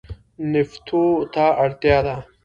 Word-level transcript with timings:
نفتو 0.51 1.01
ته 1.33 1.45
اړتیا 1.63 1.97
ده. 2.05 2.15